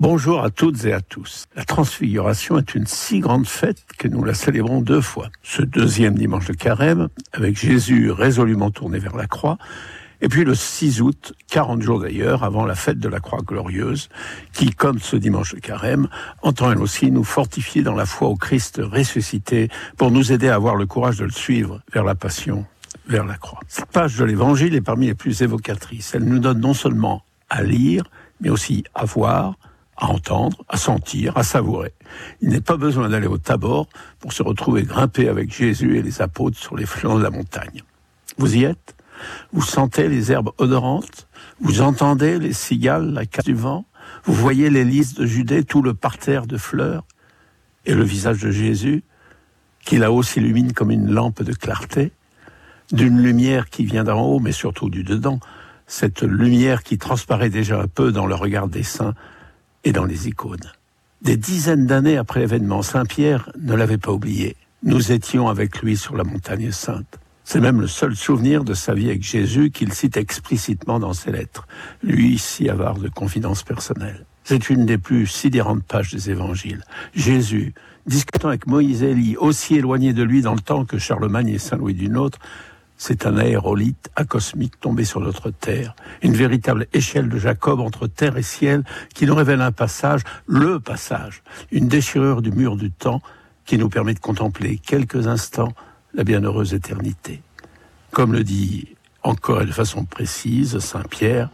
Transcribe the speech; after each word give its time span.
Bonjour 0.00 0.42
à 0.42 0.48
toutes 0.48 0.86
et 0.86 0.94
à 0.94 1.02
tous. 1.02 1.44
La 1.54 1.66
transfiguration 1.66 2.56
est 2.56 2.74
une 2.74 2.86
si 2.86 3.20
grande 3.20 3.46
fête 3.46 3.84
que 3.98 4.08
nous 4.08 4.24
la 4.24 4.32
célébrons 4.32 4.80
deux 4.80 5.02
fois. 5.02 5.28
Ce 5.42 5.60
deuxième 5.60 6.14
dimanche 6.14 6.46
de 6.46 6.54
carême, 6.54 7.08
avec 7.34 7.58
Jésus 7.58 8.10
résolument 8.10 8.70
tourné 8.70 8.98
vers 8.98 9.14
la 9.14 9.26
croix, 9.26 9.58
et 10.22 10.28
puis 10.28 10.44
le 10.44 10.54
6 10.54 11.02
août, 11.02 11.34
40 11.48 11.82
jours 11.82 12.00
d'ailleurs, 12.00 12.44
avant 12.44 12.64
la 12.64 12.76
fête 12.76 12.98
de 12.98 13.10
la 13.10 13.20
croix 13.20 13.40
glorieuse, 13.44 14.08
qui, 14.54 14.70
comme 14.70 15.00
ce 15.00 15.16
dimanche 15.16 15.54
de 15.54 15.60
carême, 15.60 16.08
entend 16.40 16.72
elle 16.72 16.80
aussi 16.80 17.10
nous 17.10 17.22
fortifier 17.22 17.82
dans 17.82 17.94
la 17.94 18.06
foi 18.06 18.28
au 18.28 18.36
Christ 18.36 18.80
ressuscité 18.82 19.68
pour 19.98 20.10
nous 20.10 20.32
aider 20.32 20.48
à 20.48 20.54
avoir 20.54 20.76
le 20.76 20.86
courage 20.86 21.18
de 21.18 21.24
le 21.24 21.30
suivre 21.30 21.82
vers 21.92 22.04
la 22.04 22.14
passion, 22.14 22.64
vers 23.06 23.26
la 23.26 23.36
croix. 23.36 23.60
Cette 23.68 23.92
page 23.92 24.16
de 24.16 24.24
l'évangile 24.24 24.74
est 24.74 24.80
parmi 24.80 25.08
les 25.08 25.14
plus 25.14 25.42
évocatrices. 25.42 26.14
Elle 26.14 26.24
nous 26.24 26.38
donne 26.38 26.60
non 26.60 26.72
seulement 26.72 27.22
à 27.50 27.62
lire, 27.62 28.04
mais 28.40 28.48
aussi 28.48 28.84
à 28.94 29.04
voir, 29.04 29.56
à 30.00 30.06
entendre, 30.06 30.64
à 30.68 30.76
sentir, 30.76 31.36
à 31.36 31.42
savourer. 31.42 31.92
Il 32.40 32.48
n'est 32.48 32.60
pas 32.60 32.76
besoin 32.76 33.08
d'aller 33.08 33.26
au 33.26 33.38
Tabor 33.38 33.86
pour 34.18 34.32
se 34.32 34.42
retrouver 34.42 34.82
grimpé 34.82 35.28
avec 35.28 35.54
Jésus 35.54 35.98
et 35.98 36.02
les 36.02 36.22
apôtres 36.22 36.58
sur 36.58 36.76
les 36.76 36.86
flancs 36.86 37.18
de 37.18 37.22
la 37.22 37.30
montagne. 37.30 37.82
Vous 38.38 38.56
y 38.56 38.64
êtes? 38.64 38.96
Vous 39.52 39.62
sentez 39.62 40.08
les 40.08 40.32
herbes 40.32 40.52
odorantes, 40.56 41.28
vous 41.60 41.82
entendez 41.82 42.38
les 42.38 42.54
cigales, 42.54 43.12
la 43.12 43.26
casse 43.26 43.44
du 43.44 43.54
vent, 43.54 43.84
vous 44.24 44.32
voyez 44.32 44.70
les 44.70 44.84
lys 44.84 45.14
de 45.14 45.26
Judée, 45.26 45.62
tout 45.62 45.82
le 45.82 45.92
parterre 45.92 46.46
de 46.46 46.56
fleurs, 46.56 47.04
et 47.84 47.94
le 47.94 48.02
visage 48.02 48.40
de 48.40 48.50
Jésus, 48.50 49.04
qui 49.84 49.98
là-haut 49.98 50.22
s'illumine 50.22 50.72
comme 50.72 50.90
une 50.90 51.10
lampe 51.10 51.42
de 51.42 51.52
clarté, 51.52 52.12
d'une 52.92 53.22
lumière 53.22 53.68
qui 53.68 53.84
vient 53.84 54.04
d'en 54.04 54.20
haut, 54.20 54.40
mais 54.40 54.52
surtout 54.52 54.88
du 54.88 55.04
dedans, 55.04 55.38
cette 55.86 56.22
lumière 56.22 56.82
qui 56.82 56.96
transparaît 56.96 57.50
déjà 57.50 57.80
un 57.80 57.88
peu 57.88 58.12
dans 58.12 58.26
le 58.26 58.34
regard 58.34 58.68
des 58.68 58.82
saints 58.82 59.14
et 59.84 59.92
dans 59.92 60.04
les 60.04 60.28
icônes. 60.28 60.72
Des 61.22 61.36
dizaines 61.36 61.86
d'années 61.86 62.16
après 62.16 62.40
l'événement, 62.40 62.82
Saint 62.82 63.04
Pierre 63.04 63.50
ne 63.58 63.74
l'avait 63.74 63.98
pas 63.98 64.12
oublié. 64.12 64.56
Nous 64.82 65.12
étions 65.12 65.48
avec 65.48 65.82
lui 65.82 65.96
sur 65.96 66.16
la 66.16 66.24
montagne 66.24 66.72
sainte. 66.72 67.18
C'est 67.44 67.60
même 67.60 67.80
le 67.80 67.88
seul 67.88 68.14
souvenir 68.14 68.64
de 68.64 68.74
sa 68.74 68.94
vie 68.94 69.08
avec 69.08 69.22
Jésus 69.22 69.70
qu'il 69.70 69.92
cite 69.92 70.16
explicitement 70.16 70.98
dans 70.98 71.12
ses 71.12 71.32
lettres, 71.32 71.66
lui 72.02 72.38
si 72.38 72.68
avare 72.68 72.98
de 72.98 73.08
confidences 73.08 73.62
personnelles. 73.62 74.24
C'est 74.44 74.70
une 74.70 74.86
des 74.86 74.98
plus 74.98 75.26
sidérantes 75.26 75.84
pages 75.84 76.12
des 76.12 76.30
évangiles. 76.30 76.82
Jésus, 77.14 77.74
discutant 78.06 78.48
avec 78.48 78.66
Moïse 78.66 79.02
et 79.02 79.10
Élie, 79.10 79.36
aussi 79.36 79.74
éloigné 79.74 80.12
de 80.12 80.22
lui 80.22 80.42
dans 80.42 80.54
le 80.54 80.60
temps 80.60 80.84
que 80.84 80.98
Charlemagne 80.98 81.48
et 81.48 81.58
Saint-Louis 81.58 81.94
du 81.94 82.08
Nôtre, 82.08 82.38
c'est 83.00 83.24
un 83.24 83.38
aérolite 83.38 84.10
acosmique 84.14 84.78
tombé 84.78 85.04
sur 85.04 85.20
notre 85.20 85.50
terre, 85.50 85.96
une 86.20 86.34
véritable 86.34 86.86
échelle 86.92 87.30
de 87.30 87.38
Jacob 87.38 87.80
entre 87.80 88.06
terre 88.06 88.36
et 88.36 88.42
ciel 88.42 88.84
qui 89.14 89.24
nous 89.24 89.34
révèle 89.34 89.62
un 89.62 89.72
passage, 89.72 90.20
le 90.46 90.78
passage, 90.80 91.42
une 91.72 91.88
déchirure 91.88 92.42
du 92.42 92.52
mur 92.52 92.76
du 92.76 92.90
temps 92.90 93.22
qui 93.64 93.78
nous 93.78 93.88
permet 93.88 94.12
de 94.12 94.18
contempler 94.18 94.76
quelques 94.76 95.28
instants 95.28 95.72
la 96.12 96.24
bienheureuse 96.24 96.74
éternité. 96.74 97.40
Comme 98.10 98.34
le 98.34 98.44
dit 98.44 98.88
encore 99.22 99.62
et 99.62 99.66
de 99.66 99.72
façon 99.72 100.04
précise 100.04 100.78
Saint 100.80 101.04
Pierre, 101.08 101.48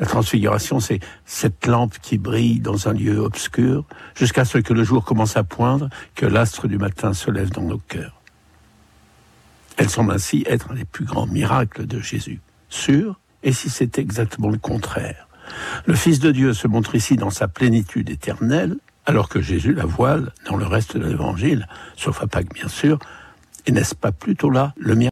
la 0.00 0.06
transfiguration, 0.06 0.80
c'est 0.80 1.00
cette 1.24 1.66
lampe 1.66 1.96
qui 2.02 2.18
brille 2.18 2.60
dans 2.60 2.88
un 2.88 2.92
lieu 2.92 3.20
obscur 3.20 3.86
jusqu'à 4.14 4.44
ce 4.44 4.58
que 4.58 4.74
le 4.74 4.84
jour 4.84 5.06
commence 5.06 5.38
à 5.38 5.44
poindre, 5.44 5.88
que 6.14 6.26
l'astre 6.26 6.68
du 6.68 6.76
matin 6.76 7.14
se 7.14 7.30
lève 7.30 7.50
dans 7.50 7.62
nos 7.62 7.78
cœurs. 7.78 8.19
Semble 9.90 10.12
ainsi 10.12 10.44
être 10.46 10.70
un 10.70 10.74
des 10.74 10.84
plus 10.84 11.04
grands 11.04 11.26
miracles 11.26 11.84
de 11.84 11.98
Jésus. 11.98 12.40
Sûr, 12.68 13.18
et 13.42 13.52
si 13.52 13.68
c'est 13.68 13.98
exactement 13.98 14.48
le 14.48 14.56
contraire 14.56 15.26
Le 15.84 15.96
Fils 15.96 16.20
de 16.20 16.30
Dieu 16.30 16.52
se 16.52 16.68
montre 16.68 16.94
ici 16.94 17.16
dans 17.16 17.30
sa 17.30 17.48
plénitude 17.48 18.08
éternelle, 18.08 18.76
alors 19.04 19.28
que 19.28 19.40
Jésus 19.40 19.74
la 19.74 19.86
voile 19.86 20.30
dans 20.46 20.54
le 20.54 20.64
reste 20.64 20.96
de 20.96 21.04
l'Évangile, 21.04 21.66
sauf 21.96 22.22
à 22.22 22.28
Pâques 22.28 22.54
bien 22.54 22.68
sûr, 22.68 23.00
et 23.66 23.72
n'est-ce 23.72 23.96
pas 23.96 24.12
plutôt 24.12 24.48
là 24.48 24.74
le 24.76 24.94
miracle 24.94 25.08